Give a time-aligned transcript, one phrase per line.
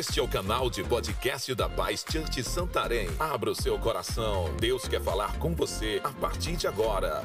[0.00, 3.06] Este é o canal de podcast da Paz Church Santarém.
[3.18, 4.46] Abra o seu coração.
[4.56, 7.22] Deus quer falar com você a partir de agora.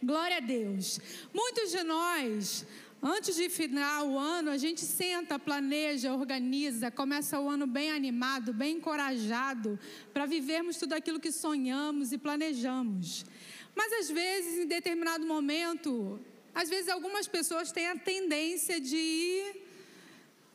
[0.00, 1.00] Glória a Deus.
[1.34, 2.64] Muitos de nós,
[3.02, 8.52] antes de final o ano, a gente senta, planeja, organiza, começa o ano bem animado,
[8.52, 9.76] bem encorajado
[10.14, 13.26] para vivermos tudo aquilo que sonhamos e planejamos.
[13.74, 16.20] Mas às vezes, em determinado momento,
[16.54, 19.62] às vezes algumas pessoas têm a tendência de ir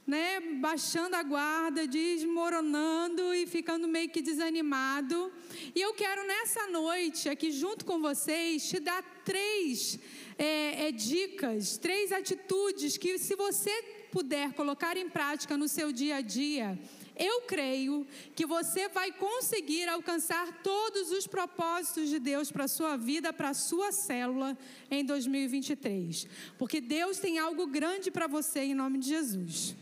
[0.07, 5.31] né, baixando a guarda, desmoronando e ficando meio que desanimado.
[5.75, 9.99] E eu quero nessa noite, aqui junto com vocês, te dar três
[10.37, 13.71] é, é, dicas, três atitudes que, se você
[14.09, 16.79] puder colocar em prática no seu dia a dia,
[17.17, 22.95] eu creio que você vai conseguir alcançar todos os propósitos de Deus para a sua
[22.95, 24.57] vida, para a sua célula
[24.89, 26.27] em 2023.
[26.57, 29.75] Porque Deus tem algo grande para você em nome de Jesus.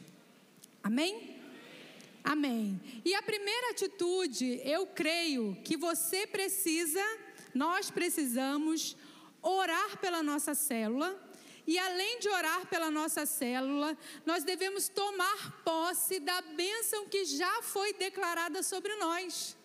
[0.82, 1.36] Amém?
[2.24, 2.80] Amém.
[3.04, 7.04] E a primeira atitude, eu creio que você precisa,
[7.54, 8.98] nós precisamos
[9.42, 11.25] orar pela nossa célula
[11.68, 17.62] e além de orar pela nossa célula, nós devemos tomar posse da bênção que já
[17.64, 19.58] foi declarada sobre nós.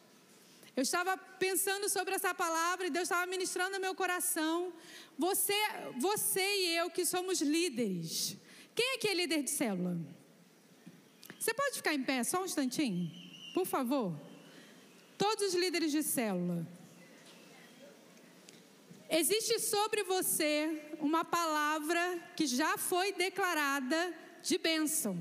[0.74, 4.72] Eu estava pensando sobre essa palavra e Deus estava ministrando no meu coração.
[5.18, 5.54] Você,
[5.98, 8.36] você e eu que somos líderes.
[8.74, 9.98] Quem é que é líder de célula?
[11.38, 13.10] Você pode ficar em pé só um instantinho?
[13.52, 14.18] Por favor.
[15.18, 16.66] Todos os líderes de célula.
[19.12, 22.00] Existe sobre você uma palavra
[22.36, 25.18] que já foi declarada de bênção.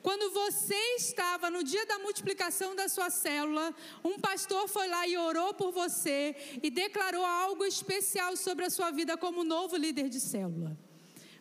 [0.00, 3.74] Quando você estava no dia da multiplicação da sua célula,
[4.04, 8.92] um pastor foi lá e orou por você e declarou algo especial sobre a sua
[8.92, 10.78] vida como novo líder de célula.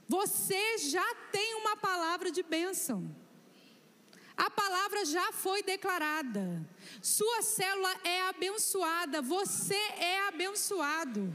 [0.07, 3.15] Você já tem uma palavra de bênção.
[4.41, 6.65] A palavra já foi declarada.
[6.99, 9.21] Sua célula é abençoada.
[9.21, 11.31] Você é abençoado.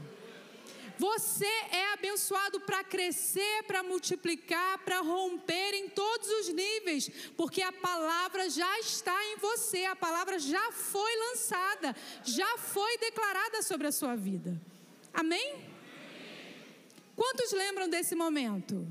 [0.99, 7.71] Você é abençoado para crescer, para multiplicar, para romper em todos os níveis, porque a
[7.71, 11.95] palavra já está em você, a palavra já foi lançada,
[12.25, 14.59] já foi declarada sobre a sua vida.
[15.13, 15.71] Amém?
[17.15, 18.85] Quantos lembram desse momento?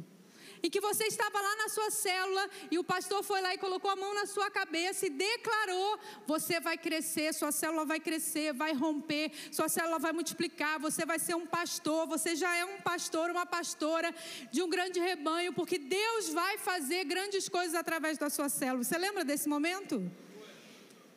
[0.67, 3.89] Em que você estava lá na sua célula e o pastor foi lá e colocou
[3.89, 8.73] a mão na sua cabeça e declarou: você vai crescer, sua célula vai crescer, vai
[8.73, 13.31] romper, sua célula vai multiplicar, você vai ser um pastor, você já é um pastor,
[13.31, 14.13] uma pastora
[14.51, 18.83] de um grande rebanho, porque Deus vai fazer grandes coisas através da sua célula.
[18.83, 20.11] Você lembra desse momento?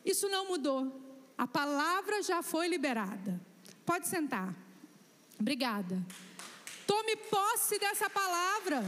[0.04, 0.80] Isso não mudou.
[1.36, 3.40] A palavra já foi liberada.
[3.84, 4.54] Pode sentar.
[5.40, 6.00] Obrigada.
[6.86, 8.84] Tome posse dessa palavra.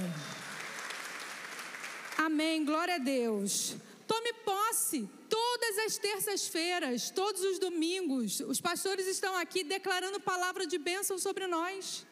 [2.17, 3.77] Amém, glória a Deus.
[4.07, 5.09] Tome posse.
[5.29, 11.47] Todas as terças-feiras, todos os domingos, os pastores estão aqui declarando palavra de bênção sobre
[11.47, 12.07] nós.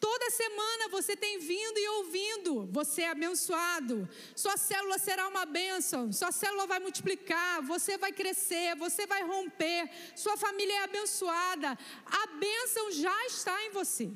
[0.00, 6.12] Toda semana você tem vindo e ouvindo, você é abençoado, sua célula será uma bênção,
[6.12, 12.26] sua célula vai multiplicar, você vai crescer, você vai romper, sua família é abençoada, a
[12.38, 14.10] bênção já está em você.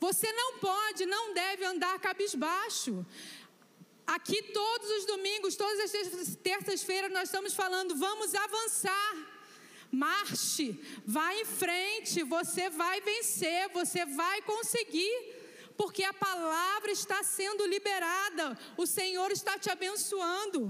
[0.00, 3.04] Você não pode, não deve andar cabisbaixo.
[4.16, 9.14] Aqui todos os domingos, todas as terças-feiras, nós estamos falando, vamos avançar.
[9.90, 15.14] Marche, vá em frente, você vai vencer, você vai conseguir,
[15.76, 20.60] porque a palavra está sendo liberada, o Senhor está te abençoando.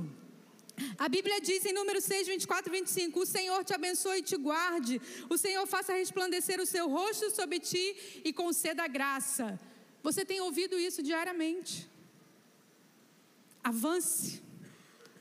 [0.98, 4.36] A Bíblia diz em número 6, 24 e 25: O Senhor te abençoe e te
[4.36, 9.60] guarde, o Senhor faça resplandecer o seu rosto sobre ti e conceda graça.
[10.02, 11.88] Você tem ouvido isso diariamente?
[13.62, 14.42] Avance.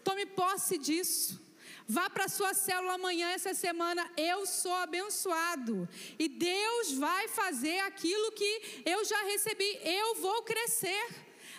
[0.03, 1.41] Tome posse disso.
[1.89, 4.09] Vá para a sua célula amanhã, essa semana.
[4.17, 5.87] Eu sou abençoado.
[6.19, 9.79] E Deus vai fazer aquilo que eu já recebi.
[9.83, 11.07] Eu vou crescer.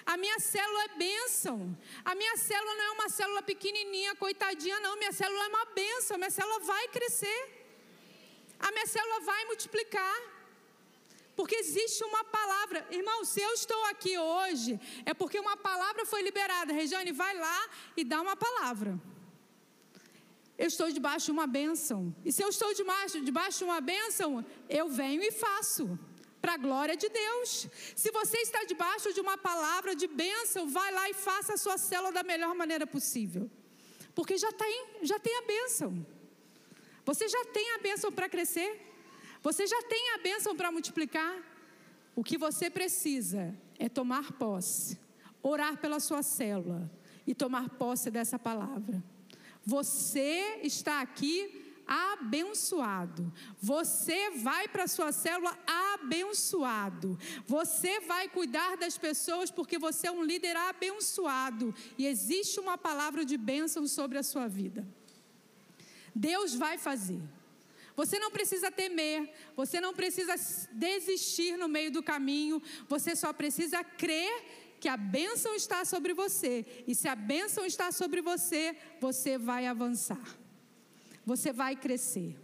[0.04, 1.76] A minha célula é bênção.
[2.04, 4.96] A minha célula não é uma célula pequenininha, coitadinha, não.
[4.96, 6.18] Minha célula é uma bênção.
[6.18, 7.40] Minha célula vai crescer.
[8.58, 10.37] A minha célula vai multiplicar.
[11.38, 12.84] Porque existe uma palavra.
[12.90, 14.72] Irmão, se eu estou aqui hoje,
[15.06, 16.72] é porque uma palavra foi liberada.
[16.72, 17.60] Regiane, vai lá
[17.96, 19.00] e dá uma palavra.
[20.62, 22.12] Eu estou debaixo de uma bênção.
[22.24, 25.96] E se eu estou debaixo, debaixo de uma bênção, eu venho e faço.
[26.42, 27.68] Para a glória de Deus.
[27.94, 31.78] Se você está debaixo de uma palavra de bênção, vai lá e faça a sua
[31.78, 33.48] célula da melhor maneira possível.
[34.12, 36.04] Porque já tem, já tem a bênção.
[37.04, 38.87] Você já tem a bênção para crescer.
[39.42, 41.36] Você já tem a bênção para multiplicar.
[42.14, 44.98] O que você precisa é tomar posse,
[45.42, 46.90] orar pela sua célula
[47.26, 49.02] e tomar posse dessa palavra.
[49.64, 53.32] Você está aqui abençoado.
[53.60, 57.18] Você vai para a sua célula abençoado.
[57.46, 61.74] Você vai cuidar das pessoas porque você é um líder abençoado.
[61.96, 64.86] E existe uma palavra de bênção sobre a sua vida.
[66.14, 67.22] Deus vai fazer.
[67.98, 70.36] Você não precisa temer, você não precisa
[70.70, 74.44] desistir no meio do caminho, você só precisa crer
[74.78, 76.64] que a bênção está sobre você.
[76.86, 80.38] E se a bênção está sobre você, você vai avançar.
[81.26, 82.36] Você vai crescer.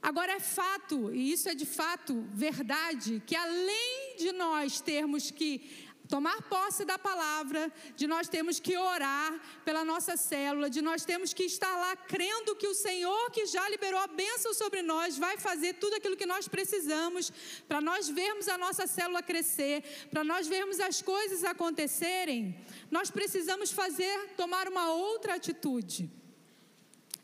[0.00, 5.89] Agora é fato, e isso é de fato verdade, que além de nós termos que
[6.10, 11.32] tomar posse da palavra, de nós temos que orar pela nossa célula, de nós temos
[11.32, 15.38] que estar lá crendo que o Senhor que já liberou a bênção sobre nós vai
[15.38, 17.32] fazer tudo aquilo que nós precisamos
[17.68, 22.58] para nós vermos a nossa célula crescer, para nós vermos as coisas acontecerem.
[22.90, 26.10] Nós precisamos fazer, tomar uma outra atitude.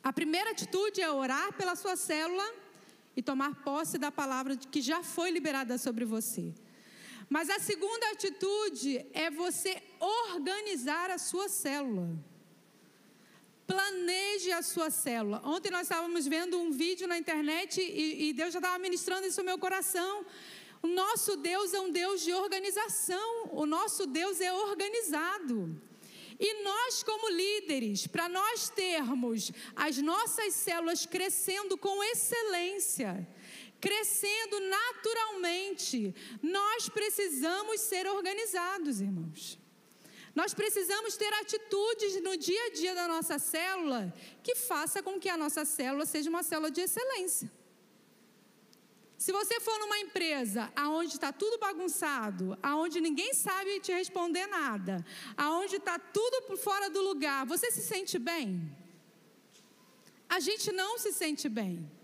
[0.03, 2.49] A primeira atitude é orar pela sua célula
[3.17, 6.55] e tomar posse da palavra que já foi liberada sobre você.
[7.29, 12.09] Mas a segunda atitude é você organizar a sua célula.
[13.67, 15.43] Planeje a sua célula.
[15.45, 19.41] Ontem nós estávamos vendo um vídeo na internet e, e Deus já estava ministrando isso
[19.41, 20.25] no meu coração.
[20.83, 23.51] O nosso Deus é um Deus de organização.
[23.51, 25.81] O nosso Deus é organizado.
[26.39, 33.27] E nós, como líderes, para nós termos as nossas células crescendo com excelência,
[33.87, 36.13] crescendo naturalmente,
[36.43, 39.61] nós precisamos ser organizados, irmãos.
[40.35, 44.13] Nós precisamos ter atitudes no dia a dia da nossa célula
[44.43, 47.49] que faça com que a nossa célula seja uma célula de excelência.
[49.17, 55.07] Se você for numa empresa aonde está tudo bagunçado, aonde ninguém sabe te responder nada,
[55.37, 58.69] aonde está tudo fora do lugar, você se sente bem?
[60.29, 61.96] A gente não se sente bem.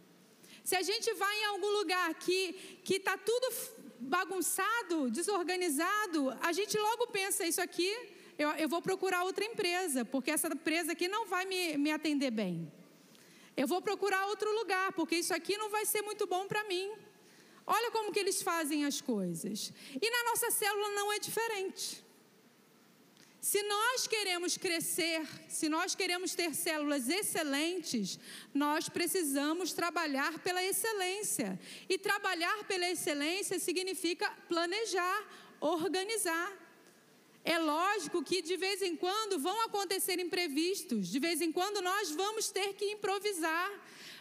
[0.64, 3.47] Se a gente vai em algum lugar que que está tudo
[3.99, 7.91] bagunçado, desorganizado, a gente logo pensa isso aqui,
[8.38, 12.31] eu, eu, vou procurar outra empresa, porque essa empresa aqui não vai me, me atender
[12.31, 12.73] bem.
[13.56, 16.91] Eu vou procurar outro lugar, porque isso aqui não vai ser muito bom para mim.
[17.67, 19.73] Olha como que eles fazem as coisas.
[20.00, 22.05] E na nossa célula não é diferente.
[23.43, 28.17] Se nós queremos crescer, se nós queremos ter células excelentes,
[28.55, 31.59] nós precisamos trabalhar pela excelência.
[31.89, 35.29] E trabalhar pela excelência significa planejar,
[35.61, 36.56] organizar.
[37.44, 42.12] É lógico que de vez em quando vão acontecer imprevistos, de vez em quando nós
[42.12, 43.73] vamos ter que improvisar,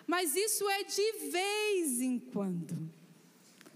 [0.07, 2.91] mas isso é de vez em quando,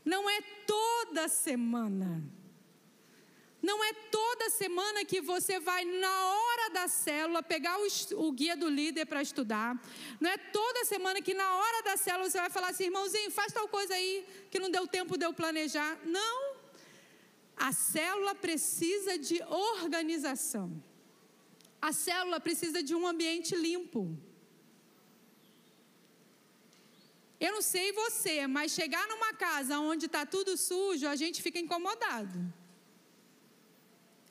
[0.03, 2.34] não é toda semana.
[3.67, 7.87] Não é toda semana que você vai, na hora da célula, pegar o,
[8.25, 9.69] o guia do líder para estudar.
[10.19, 13.51] Não é toda semana que, na hora da célula, você vai falar assim: irmãozinho, faz
[13.51, 14.11] tal coisa aí
[14.51, 15.91] que não deu tempo de eu planejar.
[16.17, 16.37] Não.
[17.67, 19.41] A célula precisa de
[19.73, 20.67] organização.
[21.81, 24.01] A célula precisa de um ambiente limpo.
[27.45, 31.59] Eu não sei você, mas chegar numa casa onde está tudo sujo, a gente fica
[31.65, 32.37] incomodado.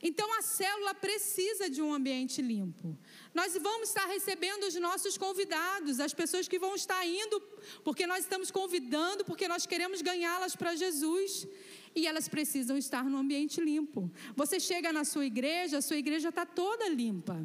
[0.08, 2.88] Então a célula precisa de um ambiente limpo.
[3.32, 7.40] Nós vamos estar recebendo os nossos convidados, as pessoas que vão estar indo,
[7.82, 11.48] porque nós estamos convidando, porque nós queremos ganhá-las para Jesus.
[11.96, 14.10] E elas precisam estar no ambiente limpo.
[14.36, 17.38] Você chega na sua igreja, a sua igreja está toda limpa.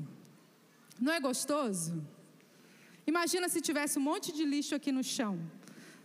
[0.99, 2.05] Não é gostoso?
[3.07, 5.39] Imagina se tivesse um monte de lixo aqui no chão.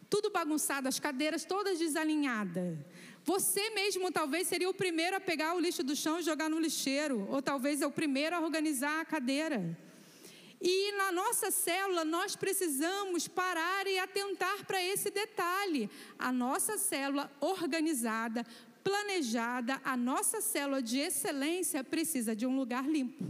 [0.08, 2.78] Tudo bagunçado, as cadeiras todas desalinhadas.
[3.24, 6.60] Você mesmo talvez seria o primeiro a pegar o lixo do chão e jogar no
[6.60, 9.78] lixeiro, ou talvez é o primeiro a organizar a cadeira.
[10.60, 15.88] E na nossa célula nós precisamos parar e atentar para esse detalhe.
[16.18, 18.44] A nossa célula organizada,
[18.82, 23.24] planejada, a nossa célula de excelência precisa de um lugar limpo.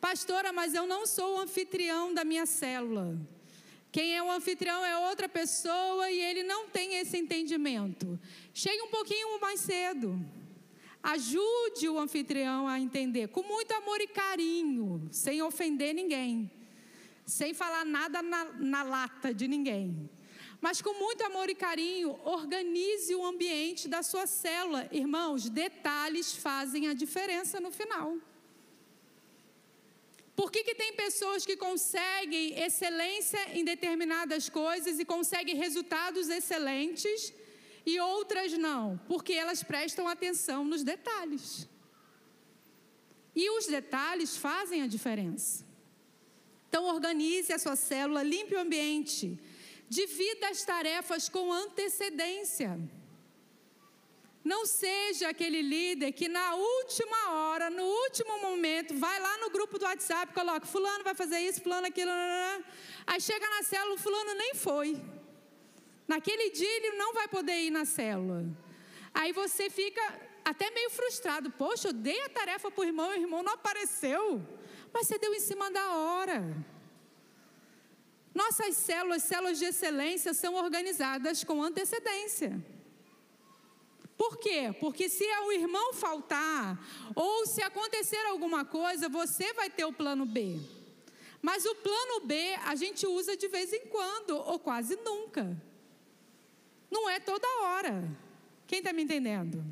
[0.00, 3.16] Pastora, mas eu não sou o anfitrião da minha célula.
[3.90, 8.18] Quem é o anfitrião é outra pessoa e ele não tem esse entendimento.
[8.52, 10.18] Chegue um pouquinho mais cedo.
[11.02, 16.50] Ajude o anfitrião a entender, com muito amor e carinho, sem ofender ninguém,
[17.24, 20.10] sem falar nada na, na lata de ninguém.
[20.60, 24.88] Mas com muito amor e carinho, organize o ambiente da sua célula.
[24.90, 28.16] Irmãos, detalhes fazem a diferença no final.
[30.38, 37.34] Por que, que tem pessoas que conseguem excelência em determinadas coisas e conseguem resultados excelentes
[37.84, 39.00] e outras não?
[39.08, 41.68] Porque elas prestam atenção nos detalhes.
[43.34, 45.64] E os detalhes fazem a diferença.
[46.68, 49.40] Então, organize a sua célula, limpe o ambiente,
[49.88, 52.78] divida as tarefas com antecedência.
[54.52, 59.78] Não seja aquele líder que na última hora, no último momento, vai lá no grupo
[59.78, 62.10] do WhatsApp, coloca, fulano vai fazer isso, fulano aquilo,
[63.06, 64.88] aí chega na célula, fulano nem foi.
[66.12, 68.42] Naquele dia ele não vai poder ir na célula.
[69.12, 70.00] Aí você fica
[70.42, 71.50] até meio frustrado.
[71.50, 74.42] Poxa, eu dei a tarefa para o irmão, o irmão não apareceu.
[74.94, 76.42] Mas você deu em cima da hora.
[78.34, 82.77] Nossas células, células de excelência, são organizadas com antecedência.
[84.18, 84.74] Por quê?
[84.80, 86.76] Porque se o irmão faltar,
[87.14, 90.58] ou se acontecer alguma coisa, você vai ter o plano B.
[91.40, 95.56] Mas o plano B a gente usa de vez em quando, ou quase nunca.
[96.90, 98.10] Não é toda hora.
[98.66, 99.64] Quem está me entendendo?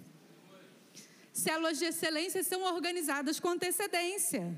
[1.32, 4.56] Células de excelência são organizadas com antecedência.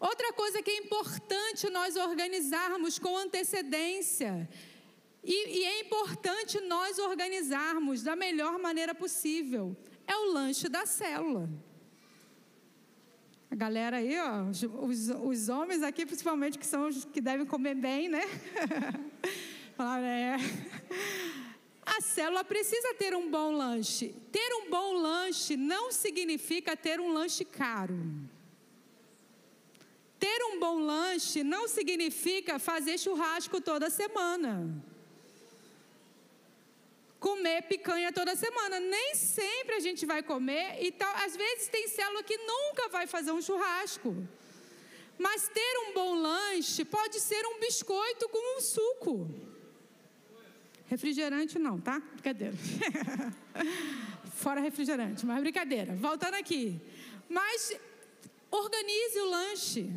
[0.00, 4.48] Outra coisa que é importante nós organizarmos com antecedência
[5.30, 9.76] e, e, é importante nós organizarmos da melhor maneira possível.
[10.06, 11.50] É o lanche da célula.
[13.50, 17.74] A galera aí, ó, os, os homens aqui, principalmente, que são os que devem comer
[17.74, 18.22] bem, né?
[19.80, 20.34] É.
[21.86, 24.12] A célula precisa ter um bom lanche.
[24.32, 27.96] Ter um bom lanche não significa ter um lanche caro.
[30.18, 34.82] Ter um bom lanche não significa fazer churrasco toda semana
[37.18, 38.80] comer picanha toda semana.
[38.80, 41.14] Nem sempre a gente vai comer e tal.
[41.16, 44.14] Às vezes tem célula que nunca vai fazer um churrasco.
[45.18, 49.28] Mas ter um bom lanche pode ser um biscoito com um suco.
[50.86, 52.00] Refrigerante não, tá?
[52.12, 52.54] Brincadeira.
[54.32, 55.94] Fora refrigerante, mas brincadeira.
[55.96, 56.80] Voltando aqui.
[57.28, 57.76] Mas
[58.50, 59.90] organize o lanche.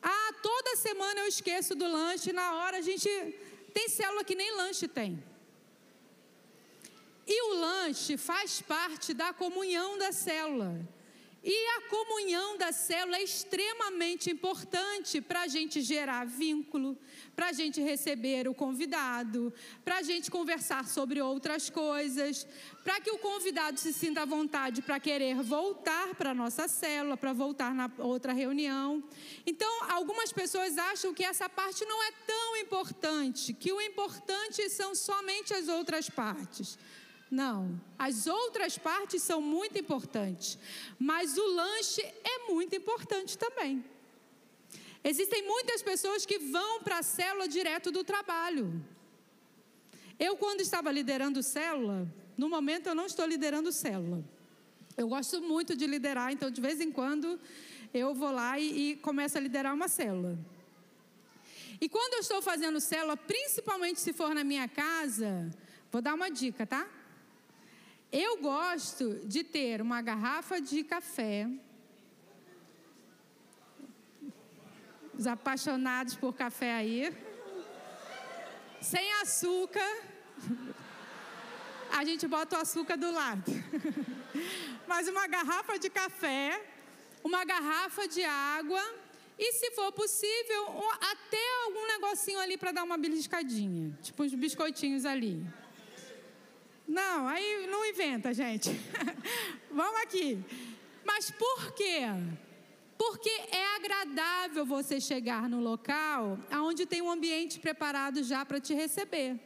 [0.00, 3.08] Ah, toda semana eu esqueço do lanche, na hora a gente
[3.72, 5.22] tem célula que nem lanche tem.
[7.26, 10.86] E o lanche faz parte da comunhão da célula.
[11.46, 16.96] E a comunhão da célula é extremamente importante para a gente gerar vínculo,
[17.36, 19.52] para a gente receber o convidado,
[19.84, 22.46] para a gente conversar sobre outras coisas,
[22.82, 27.14] para que o convidado se sinta à vontade para querer voltar para a nossa célula,
[27.14, 29.04] para voltar na outra reunião.
[29.44, 34.94] Então, algumas pessoas acham que essa parte não é tão importante, que o importante são
[34.94, 36.78] somente as outras partes.
[37.34, 40.56] Não, as outras partes são muito importantes,
[40.96, 43.84] mas o lanche é muito importante também.
[45.02, 48.80] Existem muitas pessoas que vão para a célula direto do trabalho.
[50.16, 52.06] Eu, quando estava liderando célula,
[52.38, 54.24] no momento eu não estou liderando célula.
[54.96, 57.40] Eu gosto muito de liderar, então de vez em quando
[57.92, 60.38] eu vou lá e, e começo a liderar uma célula.
[61.80, 65.50] E quando eu estou fazendo célula, principalmente se for na minha casa,
[65.90, 66.86] vou dar uma dica, tá?
[68.16, 71.50] Eu gosto de ter uma garrafa de café.
[75.18, 77.12] Os apaixonados por café aí.
[78.80, 79.92] Sem açúcar.
[81.90, 83.50] A gente bota o açúcar do lado.
[84.86, 86.64] Mas uma garrafa de café,
[87.24, 88.84] uma garrafa de água
[89.36, 90.62] e, se for possível,
[91.00, 93.98] até algum negocinho ali para dar uma beliscadinha.
[94.00, 95.44] Tipo uns biscoitinhos ali.
[96.86, 98.70] Não, aí não inventa, gente.
[99.70, 100.38] Vamos aqui.
[101.04, 102.00] Mas por quê?
[102.96, 108.74] Porque é agradável você chegar no local onde tem um ambiente preparado já para te
[108.74, 109.38] receber.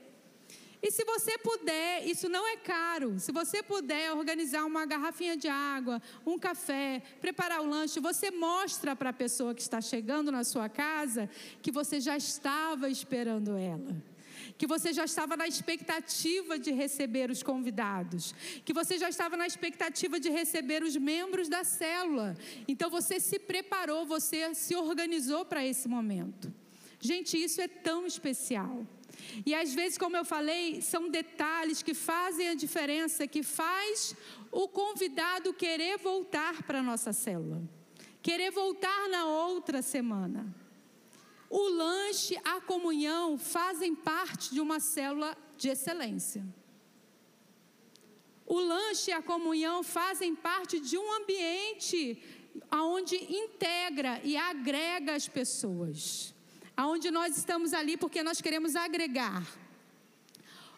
[0.81, 3.19] E se você puder, isso não é caro.
[3.19, 8.95] Se você puder organizar uma garrafinha de água, um café, preparar o lanche, você mostra
[8.95, 11.29] para a pessoa que está chegando na sua casa
[11.61, 13.97] que você já estava esperando ela
[14.59, 18.35] que você já estava na expectativa de receber os convidados,
[18.65, 22.37] que você já estava na expectativa de receber os membros da célula.
[22.67, 26.53] Então você se preparou, você se organizou para esse momento.
[27.01, 28.85] Gente, isso é tão especial.
[29.47, 34.17] E às vezes, como eu falei, são detalhes que fazem a diferença, que faz
[34.51, 37.63] o convidado querer voltar para a nossa célula,
[38.21, 40.53] querer voltar na outra semana.
[41.51, 46.45] O lanche, a comunhão fazem parte de uma célula de excelência.
[48.45, 52.23] O lanche e a comunhão fazem parte de um ambiente
[52.73, 56.35] onde integra e agrega as pessoas.
[56.77, 59.43] Aonde nós estamos ali porque nós queremos agregar.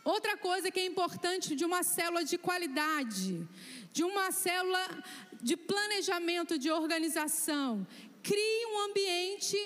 [0.04, 3.46] Outra coisa que é importante de uma célula de qualidade,
[3.92, 5.04] de uma célula
[5.42, 7.86] de planejamento, de organização,
[8.22, 9.58] crie um ambiente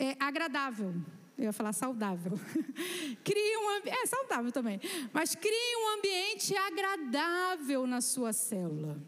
[0.00, 0.94] é, agradável.
[1.36, 2.32] Eu ia falar saudável.
[3.22, 4.80] crie um é saudável também,
[5.12, 8.98] mas crie um ambiente agradável na sua célula.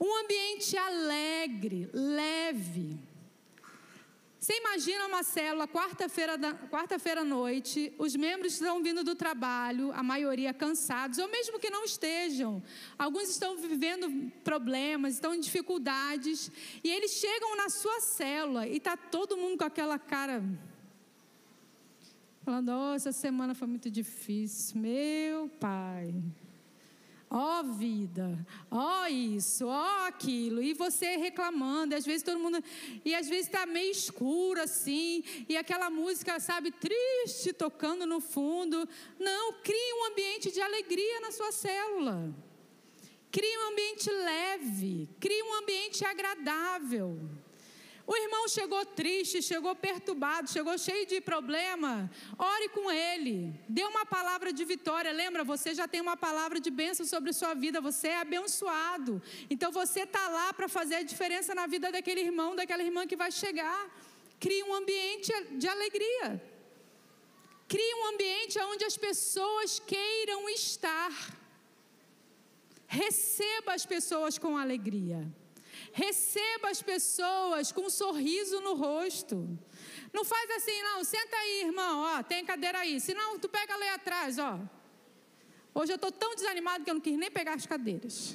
[0.00, 3.09] Um ambiente alegre, leve.
[4.40, 6.38] Você imagina uma célula, quarta-feira
[6.70, 11.68] quarta à noite, os membros estão vindo do trabalho, a maioria cansados, ou mesmo que
[11.68, 12.62] não estejam.
[12.98, 16.50] Alguns estão vivendo problemas, estão em dificuldades,
[16.82, 20.42] e eles chegam na sua célula e está todo mundo com aquela cara.
[22.42, 26.14] Falando, oh, essa semana foi muito difícil, meu pai.
[27.32, 32.24] Ó oh, vida, ó oh, isso, ó oh, aquilo, e você reclamando, e às vezes
[32.24, 32.60] todo mundo,
[33.04, 38.76] e às vezes está meio escuro assim, e aquela música, sabe, triste tocando no fundo.
[39.16, 42.34] Não, crie um ambiente de alegria na sua célula.
[43.30, 47.30] Crie um ambiente leve, crie um ambiente agradável.
[48.12, 52.10] O irmão chegou triste, chegou perturbado, chegou cheio de problema.
[52.36, 53.54] Ore com ele.
[53.68, 55.12] Dê uma palavra de vitória.
[55.12, 57.80] Lembra, você já tem uma palavra de bênção sobre sua vida.
[57.80, 59.22] Você é abençoado.
[59.48, 63.14] Então você está lá para fazer a diferença na vida daquele irmão, daquela irmã que
[63.14, 63.80] vai chegar.
[64.40, 66.28] Crie um ambiente de alegria.
[67.68, 71.12] Crie um ambiente onde as pessoas queiram estar.
[72.88, 75.22] Receba as pessoas com alegria.
[75.92, 79.58] Receba as pessoas com um sorriso no rosto.
[80.12, 81.02] Não faz assim, não.
[81.04, 82.02] Senta aí, irmão.
[82.02, 83.00] Ó, tem cadeira aí.
[83.00, 84.58] Se não, tu pega ali atrás, ó.
[85.74, 88.34] Hoje eu estou tão desanimado que eu não quis nem pegar as cadeiras.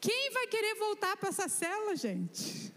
[0.00, 2.72] Quem vai querer voltar para essa célula, gente?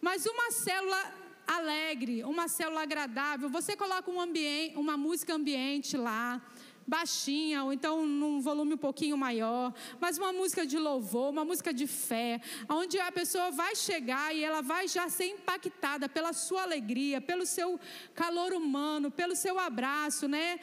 [0.00, 1.14] Mas uma célula
[1.46, 6.42] alegre, uma célula agradável, você coloca um ambiente, uma música ambiente lá,
[6.88, 11.72] baixinha, ou então num volume um pouquinho maior, mas uma música de louvor, uma música
[11.72, 16.62] de fé, onde a pessoa vai chegar e ela vai já ser impactada pela sua
[16.62, 17.78] alegria, pelo seu
[18.14, 20.58] calor humano, pelo seu abraço, né?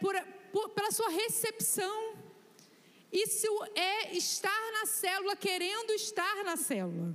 [0.00, 0.14] Por,
[0.52, 2.14] por, pela sua recepção.
[3.10, 7.14] Isso é estar na célula, querendo estar na célula.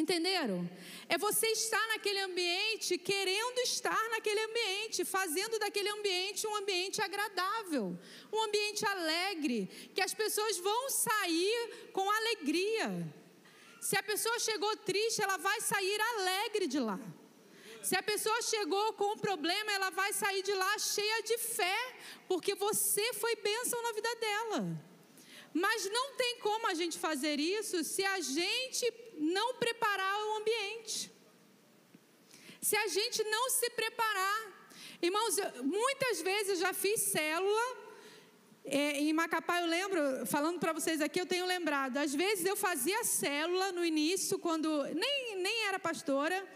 [0.00, 0.58] Entenderam?
[1.08, 7.98] É você estar naquele ambiente, querendo estar naquele ambiente, fazendo daquele ambiente um ambiente agradável,
[8.32, 9.58] um ambiente alegre,
[9.94, 12.88] que as pessoas vão sair com alegria.
[13.80, 17.00] Se a pessoa chegou triste, ela vai sair alegre de lá.
[17.82, 21.78] Se a pessoa chegou com um problema, ela vai sair de lá cheia de fé,
[22.28, 24.87] porque você foi bênção na vida dela.
[25.52, 31.10] Mas não tem como a gente fazer isso se a gente não preparar o ambiente.
[32.60, 34.58] Se a gente não se preparar.
[35.00, 37.88] Irmãos, muitas vezes já fiz célula.
[38.64, 41.96] É, em Macapá eu lembro, falando para vocês aqui, eu tenho lembrado.
[41.96, 46.46] Às vezes eu fazia célula no início, quando nem, nem era pastora.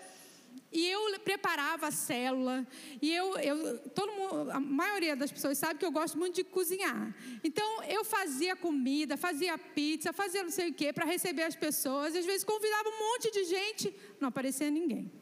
[0.73, 2.67] E eu preparava a célula.
[3.01, 6.45] E eu, eu, todo mundo, a maioria das pessoas sabe que eu gosto muito de
[6.45, 7.15] cozinhar.
[7.45, 12.17] Então eu fazia comida, fazia pizza, fazia não sei o quê para receber as pessoas.
[12.17, 15.13] Às vezes convidava um monte de gente, não aparecia ninguém.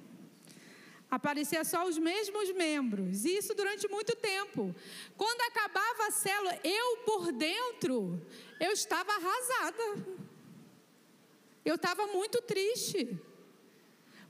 [1.10, 3.24] Aparecia só os mesmos membros.
[3.24, 4.72] E isso durante muito tempo.
[5.16, 8.24] Quando acabava a célula, eu por dentro,
[8.60, 10.06] eu estava arrasada.
[11.64, 13.18] Eu estava muito triste.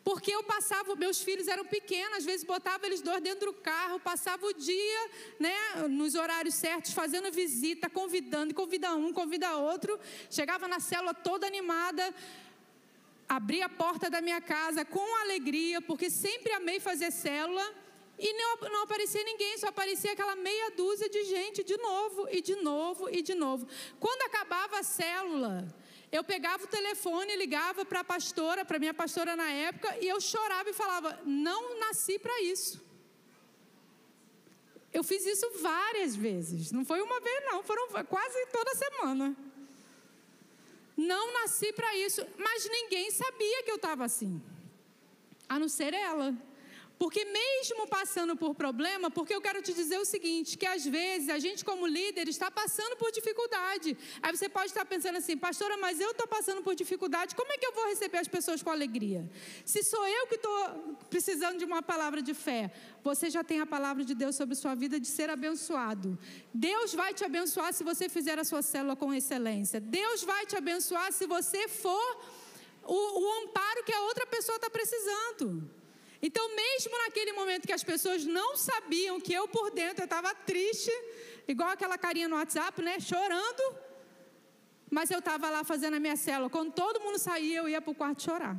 [0.03, 4.01] Porque eu passava, meus filhos eram pequenos, às vezes botava eles dois dentro do carro,
[4.01, 5.55] passava o dia, né,
[5.89, 10.01] nos horários certos, fazendo visita, convidando, convida um, convida outro.
[10.31, 12.15] Chegava na célula toda animada,
[13.29, 17.75] abria a porta da minha casa com alegria, porque sempre amei fazer célula.
[18.19, 22.43] E não, não aparecia ninguém, só aparecia aquela meia dúzia de gente de novo, e
[22.43, 23.67] de novo, e de novo.
[23.99, 25.67] Quando acabava a célula,
[26.13, 30.21] eu pegava o telefone, ligava para a pastora, para minha pastora na época, e eu
[30.21, 32.85] chorava e falava: Não nasci para isso.
[34.93, 39.37] Eu fiz isso várias vezes, não foi uma vez, não, foram quase toda semana.
[40.97, 44.43] Não nasci para isso, mas ninguém sabia que eu estava assim.
[45.49, 46.35] a não ser ela.
[47.01, 51.31] Porque mesmo passando por problema, porque eu quero te dizer o seguinte, que às vezes
[51.31, 53.97] a gente como líder está passando por dificuldade.
[54.23, 57.57] Aí você pode estar pensando assim, pastora, mas eu estou passando por dificuldade, como é
[57.57, 59.27] que eu vou receber as pessoas com alegria?
[59.65, 62.71] Se sou eu que estou precisando de uma palavra de fé,
[63.03, 66.19] você já tem a palavra de Deus sobre sua vida de ser abençoado.
[66.53, 69.81] Deus vai te abençoar se você fizer a sua célula com excelência.
[69.81, 72.09] Deus vai te abençoar se você for
[72.85, 75.80] o, o amparo que a outra pessoa está precisando.
[76.23, 80.93] Então, mesmo naquele momento que as pessoas não sabiam que eu por dentro estava triste,
[81.49, 83.63] igual aquela carinha no WhatsApp, né, chorando,
[84.91, 86.51] mas eu estava lá fazendo a minha célula.
[86.51, 88.57] Quando todo mundo saía, eu ia para o quarto chorar.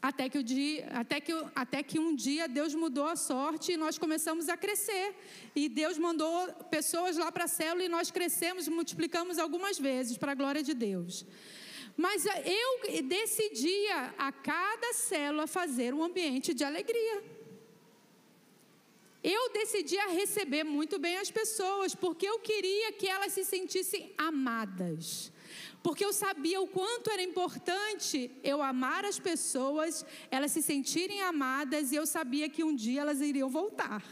[0.00, 3.76] Até que, o dia, até, que, até que um dia Deus mudou a sorte e
[3.76, 5.16] nós começamos a crescer.
[5.54, 10.32] E Deus mandou pessoas lá para a célula e nós crescemos, multiplicamos algumas vezes, para
[10.32, 11.26] a glória de Deus.
[11.96, 17.24] Mas eu decidia a cada célula fazer um ambiente de alegria.
[19.24, 25.32] Eu decidia receber muito bem as pessoas, porque eu queria que elas se sentissem amadas.
[25.82, 31.92] Porque eu sabia o quanto era importante eu amar as pessoas, elas se sentirem amadas,
[31.92, 34.04] e eu sabia que um dia elas iriam voltar.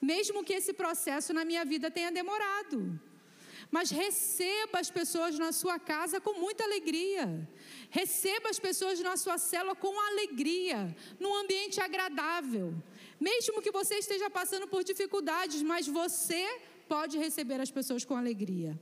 [0.00, 2.98] Mesmo que esse processo na minha vida tenha demorado
[3.70, 7.48] mas receba as pessoas na sua casa com muita alegria.
[7.90, 12.74] Receba as pessoas na sua célula com alegria, num ambiente agradável.
[13.18, 16.42] Mesmo que você esteja passando por dificuldades, mas você
[16.88, 18.78] pode receber as pessoas com alegria.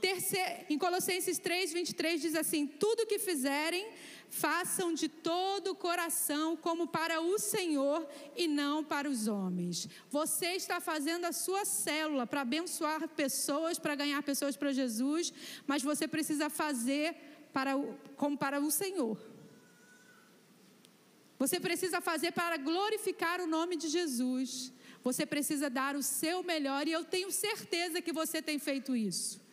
[0.00, 3.86] Terceiro, em Colossenses 3, 23 diz assim: Tudo que fizerem,
[4.28, 8.06] façam de todo o coração como para o Senhor
[8.36, 9.88] e não para os homens.
[10.10, 15.32] Você está fazendo a sua célula para abençoar pessoas, para ganhar pessoas para Jesus,
[15.66, 17.16] mas você precisa fazer
[17.52, 19.18] para o, como para o Senhor.
[21.38, 24.72] Você precisa fazer para glorificar o nome de Jesus.
[25.02, 29.45] Você precisa dar o seu melhor e eu tenho certeza que você tem feito isso.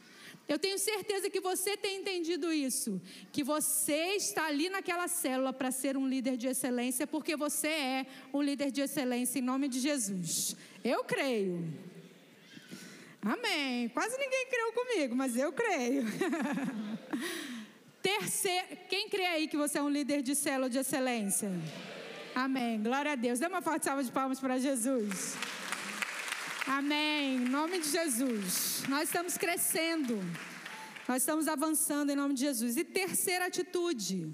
[0.47, 3.01] Eu tenho certeza que você tem entendido isso,
[3.31, 8.05] que você está ali naquela célula para ser um líder de excelência, porque você é
[8.33, 10.55] um líder de excelência em nome de Jesus.
[10.83, 11.63] Eu creio.
[13.21, 13.87] Amém.
[13.89, 16.03] Quase ninguém creu comigo, mas eu creio.
[18.01, 21.49] Terceiro, quem crê aí que você é um líder de célula de excelência?
[22.35, 22.83] Amém.
[22.83, 23.39] Glória a Deus.
[23.39, 25.37] Dê uma forte salva de palmas para Jesus.
[26.65, 27.35] Amém.
[27.35, 28.83] Em nome de Jesus.
[28.87, 30.17] Nós estamos crescendo.
[31.07, 32.77] Nós estamos avançando em nome de Jesus.
[32.77, 34.33] E terceira atitude.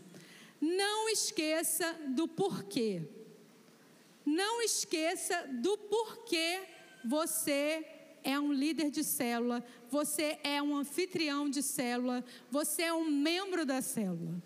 [0.62, 3.02] Não esqueça do porquê.
[4.24, 6.62] Não esqueça do porquê
[7.04, 7.84] você
[8.24, 13.65] é um líder de célula, você é um anfitrião de célula, você é um membro
[13.65, 14.39] da célula.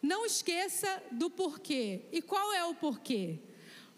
[0.00, 2.06] Não esqueça do porquê.
[2.10, 3.40] E qual é o porquê?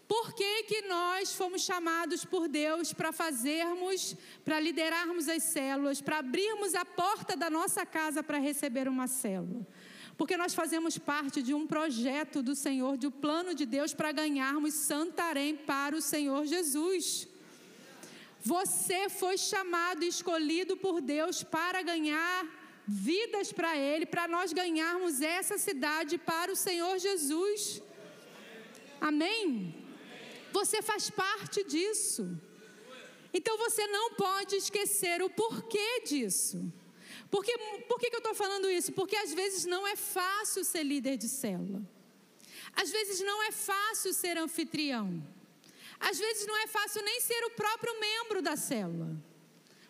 [0.07, 6.19] Por que, que nós fomos chamados por Deus para fazermos, para liderarmos as células, para
[6.19, 9.65] abrirmos a porta da nossa casa para receber uma célula?
[10.17, 14.11] Porque nós fazemos parte de um projeto do Senhor, de um plano de Deus para
[14.11, 17.27] ganharmos Santarém para o Senhor Jesus.
[18.41, 22.45] Você foi chamado escolhido por Deus para ganhar
[22.85, 27.81] vidas para Ele, para nós ganharmos essa cidade para o Senhor Jesus.
[28.99, 29.82] Amém?
[30.57, 32.23] Você faz parte disso.
[33.33, 36.71] Então você não pode esquecer o porquê disso.
[37.31, 37.53] Porque,
[37.89, 38.91] por que, que eu estou falando isso?
[38.91, 41.81] Porque às vezes não é fácil ser líder de célula.
[42.81, 45.07] Às vezes não é fácil ser anfitrião.
[45.99, 49.09] Às vezes não é fácil nem ser o próprio membro da célula.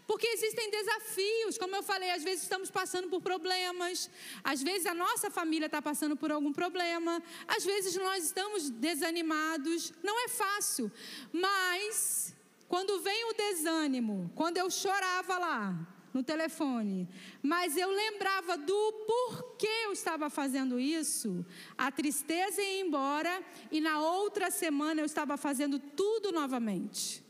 [0.06, 4.10] Porque existem desafios, como eu falei, às vezes estamos passando por problemas,
[4.44, 9.94] às vezes a nossa família está passando por algum problema, às vezes nós estamos desanimados,
[10.04, 10.92] não é fácil,
[11.32, 12.36] mas
[12.68, 17.08] quando vem o desânimo, quando eu chorava lá no telefone,
[17.42, 21.46] mas eu lembrava do porquê eu estava fazendo isso,
[21.78, 27.24] a tristeza ia embora e na outra semana eu estava fazendo tudo novamente.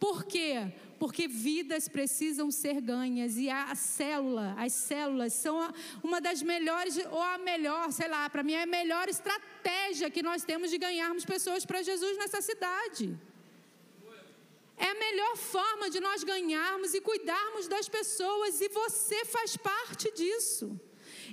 [0.00, 0.72] Por quê?
[1.00, 5.56] Porque vidas precisam ser ganhas e a célula, as células são
[6.02, 10.22] uma das melhores ou a melhor, sei lá, para mim é a melhor estratégia que
[10.22, 13.18] nós temos de ganharmos pessoas para Jesus nessa cidade.
[14.76, 20.12] É a melhor forma de nós ganharmos e cuidarmos das pessoas e você faz parte
[20.12, 20.78] disso.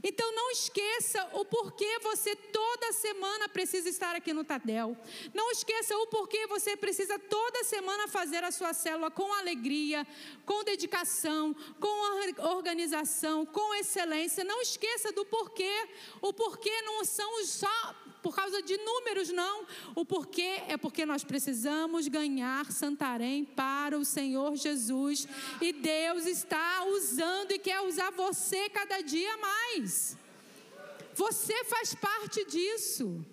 [0.04, 4.98] Então não esqueça o porquê você toda semana precisa estar aqui no Tadel.
[5.34, 10.06] Não esqueça o porquê você precisa toda semana fazer a sua célula com alegria,
[10.46, 14.44] com dedicação, com organização, com excelência.
[14.44, 15.88] Não esqueça do porquê.
[16.22, 17.96] O porquê não são só
[18.28, 19.66] por causa de números, não.
[19.96, 25.26] O porquê é porque nós precisamos ganhar Santarém para o Senhor Jesus.
[25.62, 30.18] E Deus está usando e quer usar você cada dia mais.
[31.16, 33.26] Você faz parte disso.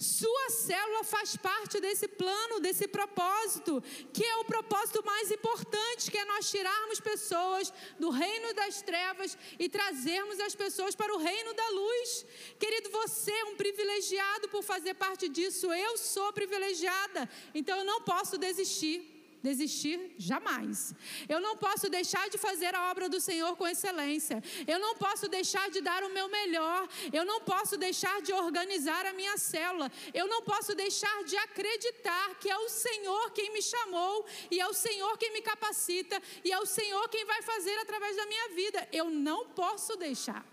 [0.00, 3.82] Sua célula faz parte desse plano, desse propósito,
[4.14, 9.36] que é o propósito mais importante, que é nós tirarmos pessoas do reino das trevas
[9.58, 12.24] e trazermos as pessoas para o reino da luz.
[12.58, 15.70] Querido, você é um privilegiado por fazer parte disso.
[15.70, 19.09] Eu sou privilegiada, então eu não posso desistir
[19.42, 20.94] desistir jamais.
[21.28, 24.42] Eu não posso deixar de fazer a obra do Senhor com excelência.
[24.66, 26.88] Eu não posso deixar de dar o meu melhor.
[27.12, 29.90] Eu não posso deixar de organizar a minha célula.
[30.12, 34.66] Eu não posso deixar de acreditar que é o Senhor quem me chamou e é
[34.66, 38.48] o Senhor quem me capacita e é o Senhor quem vai fazer através da minha
[38.50, 38.88] vida.
[38.92, 40.44] Eu não posso deixar.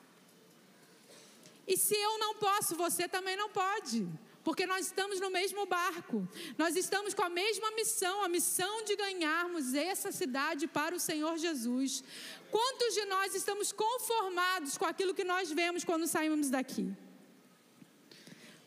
[1.68, 4.08] E se eu não posso, você também não pode
[4.48, 6.18] porque nós estamos no mesmo barco,
[6.58, 11.38] nós estamos com a mesma missão, a missão de ganharmos essa cidade para o Senhor
[11.38, 12.02] Jesus.
[12.50, 16.86] Quantos de nós estamos conformados com aquilo que nós vemos quando saímos daqui?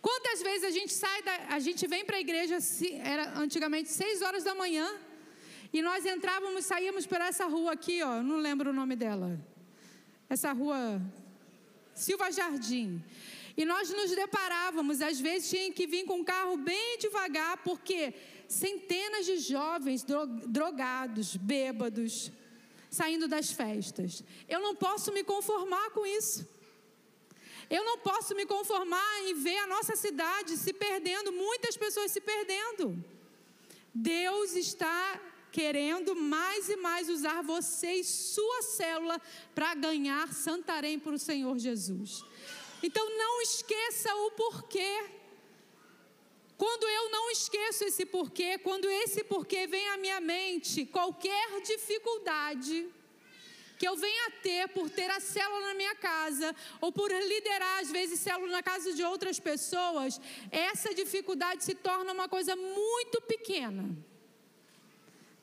[0.02, 2.58] Quantas vezes a gente sai, da, a gente vem para a igreja,
[3.02, 4.86] era antigamente seis horas da manhã,
[5.72, 9.40] e nós entrávamos, saíamos por essa rua aqui, ó, não lembro o nome dela,
[10.28, 11.00] essa rua
[11.94, 13.02] Silva Jardim.
[13.60, 18.14] E nós nos deparávamos, às vezes tinha que vir com um carro bem devagar, porque
[18.48, 20.02] centenas de jovens
[20.46, 22.32] drogados, bêbados,
[22.90, 24.24] saindo das festas.
[24.48, 26.48] Eu não posso me conformar com isso.
[27.68, 32.20] Eu não posso me conformar em ver a nossa cidade se perdendo, muitas pessoas se
[32.22, 32.84] perdendo.
[33.94, 35.20] Deus está
[35.52, 39.20] querendo mais e mais usar você e sua célula
[39.54, 42.24] para ganhar Santarém para o Senhor Jesus.
[42.82, 45.04] Então não esqueça o porquê.
[46.56, 52.88] Quando eu não esqueço esse porquê, quando esse porquê vem à minha mente, qualquer dificuldade
[53.78, 57.80] que eu venha a ter por ter a célula na minha casa, ou por liderar,
[57.80, 63.22] às vezes, célula na casa de outras pessoas, essa dificuldade se torna uma coisa muito
[63.22, 63.88] pequena.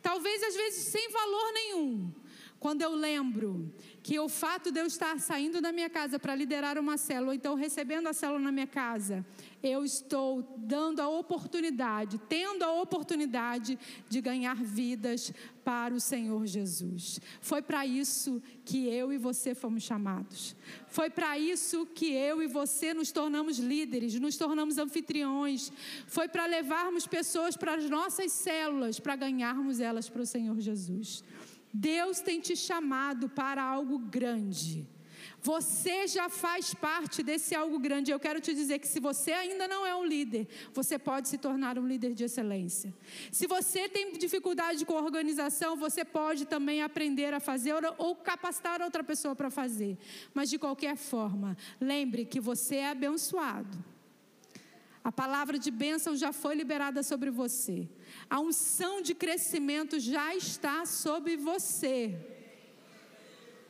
[0.04, 2.14] Talvez, às vezes, sem valor nenhum.
[2.60, 3.74] Quando eu lembro
[4.08, 7.34] que o fato de eu estar saindo da minha casa para liderar uma célula, ou
[7.34, 9.26] então recebendo a célula na minha casa,
[9.62, 17.20] eu estou dando a oportunidade, tendo a oportunidade de ganhar vidas para o Senhor Jesus.
[17.42, 20.56] Foi para isso que eu e você fomos chamados.
[20.88, 25.70] Foi para isso que eu e você nos tornamos líderes, nos tornamos anfitriões.
[26.08, 31.26] Foi para levarmos pessoas para as nossas células, para ganharmos elas para o Senhor Jesus.
[31.80, 34.88] Deus tem te chamado para algo grande.
[35.40, 38.12] Você já faz parte desse algo grande.
[38.12, 41.38] Eu quero te dizer que se você ainda não é um líder, você pode se
[41.38, 42.92] tornar um líder de excelência.
[43.32, 49.04] Se você tem dificuldade com organização, você pode também aprender a fazer ou capacitar outra
[49.04, 50.00] pessoa para fazer.
[50.34, 53.78] Mas de qualquer forma, lembre que você é abençoado.
[55.04, 57.88] A palavra de bênção já foi liberada sobre você.
[58.30, 62.16] A unção de crescimento já está sobre você.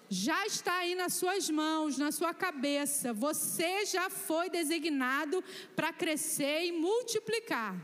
[0.10, 3.14] Já está aí nas suas mãos, na sua cabeça.
[3.14, 5.44] Você já foi designado
[5.76, 7.76] para crescer e multiplicar.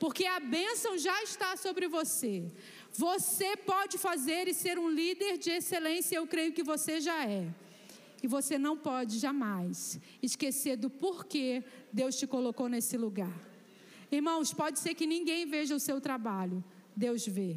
[0.00, 2.44] Porque a bênção já está sobre você.
[2.92, 7.46] Você pode fazer e ser um líder de excelência, eu creio que você já é.
[8.22, 11.62] E você não pode jamais esquecer do porquê
[11.92, 13.55] Deus te colocou nesse lugar.
[14.10, 16.62] Irmãos, pode ser que ninguém veja o seu trabalho,
[16.94, 17.56] Deus vê.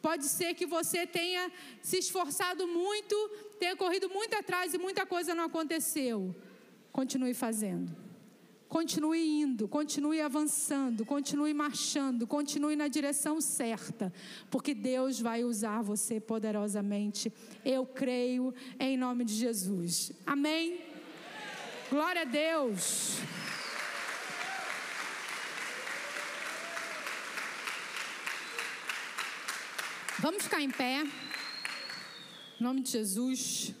[0.00, 1.50] Pode ser que você tenha
[1.82, 3.16] se esforçado muito,
[3.58, 6.34] tenha corrido muito atrás e muita coisa não aconteceu.
[6.92, 8.06] Continue fazendo.
[8.68, 14.12] Continue indo, continue avançando, continue marchando, continue na direção certa,
[14.50, 17.32] porque Deus vai usar você poderosamente.
[17.64, 20.10] Eu creio em nome de Jesus.
[20.26, 20.80] Amém?
[21.88, 23.18] Glória a Deus.
[30.18, 31.04] Vamos ficar em pé.
[32.58, 33.74] Em nome de Jesus.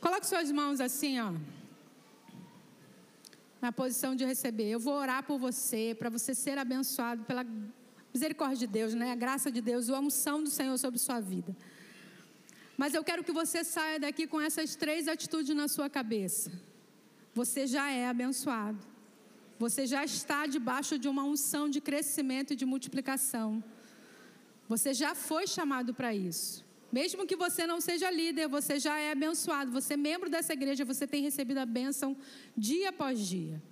[0.00, 1.32] Coloque suas mãos assim, ó.
[3.60, 4.68] na posição de receber.
[4.68, 7.44] Eu vou orar por você, para você ser abençoado pela
[8.12, 9.10] misericórdia de Deus, né?
[9.10, 11.56] A graça de Deus, a unção do Senhor sobre sua vida.
[12.76, 16.50] Mas eu quero que você saia daqui com essas três atitudes na sua cabeça.
[17.34, 18.78] Você já é abençoado.
[19.58, 23.62] Você já está debaixo de uma unção de crescimento e de multiplicação.
[24.68, 26.64] Você já foi chamado para isso.
[26.92, 29.70] Mesmo que você não seja líder, você já é abençoado.
[29.72, 32.16] Você é membro dessa igreja, você tem recebido a bênção
[32.56, 33.62] dia após dia.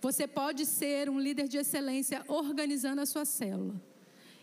[0.00, 3.80] Você pode ser um líder de excelência organizando a sua célula.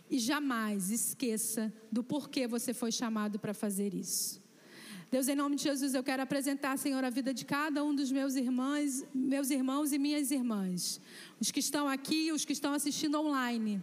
[0.10, 4.42] E jamais esqueça do porquê você foi chamado para fazer isso.
[5.12, 8.12] Deus, em nome de Jesus, eu quero apresentar, Senhor, a vida de cada um dos
[8.12, 11.02] meus irmãos, meus irmãos e minhas irmãs.
[11.40, 13.82] Os que estão aqui os que estão assistindo online.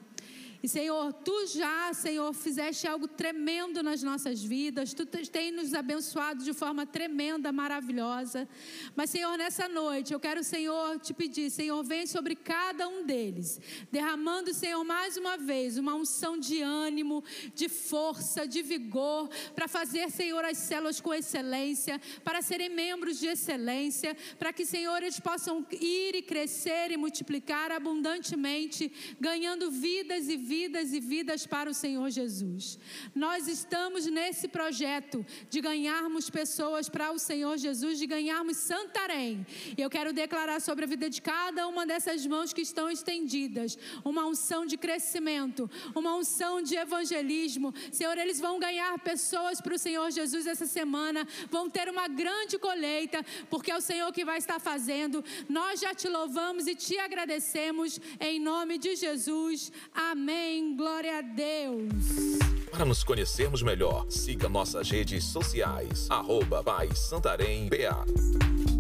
[0.63, 6.43] E Senhor, tu já, Senhor, fizeste algo tremendo nas nossas vidas, tu tem nos abençoado
[6.43, 8.49] de forma tremenda, maravilhosa.
[8.95, 13.61] Mas, Senhor, nessa noite, eu quero, Senhor, te pedir, Senhor, vem sobre cada um deles,
[13.91, 17.23] derramando, Senhor, mais uma vez, uma unção de ânimo,
[17.55, 23.27] de força, de vigor, para fazer, Senhor, as células com excelência, para serem membros de
[23.27, 28.91] excelência, para que, Senhor, eles possam ir e crescer e multiplicar abundantemente,
[29.21, 32.79] ganhando vidas e vidas e vidas para o Senhor Jesus.
[33.15, 35.19] Nós estamos nesse projeto
[35.53, 39.35] de ganharmos pessoas para o Senhor Jesus, de ganharmos Santarém.
[39.77, 43.79] E eu quero declarar sobre a vida de cada uma dessas mãos que estão estendidas
[44.05, 47.75] uma unção de crescimento, uma unção de evangelismo.
[47.91, 52.59] Senhor, eles vão ganhar pessoas para o Senhor Jesus essa semana, vão ter uma grande
[52.59, 55.25] colheita, porque é o Senhor que vai estar fazendo.
[55.49, 59.73] Nós já te louvamos e te agradecemos em nome de Jesus.
[60.11, 60.36] Amém.
[60.37, 60.77] Amém.
[60.77, 62.39] Glória a Deus.
[62.71, 66.07] Para nos conhecermos melhor, siga nossas redes sociais.
[66.11, 68.76] Arroba Pai Santarém BA.